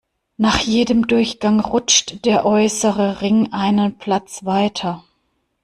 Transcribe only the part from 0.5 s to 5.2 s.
jedem Durchgang rutscht der äußere Ring einen Platz weiter.